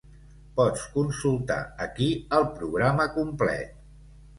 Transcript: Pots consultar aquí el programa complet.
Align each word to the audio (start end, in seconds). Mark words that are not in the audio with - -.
Pots 0.59 0.85
consultar 0.95 1.59
aquí 1.87 2.11
el 2.41 2.51
programa 2.59 3.11
complet. 3.23 3.83